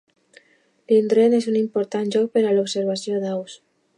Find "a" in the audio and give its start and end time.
2.53-2.57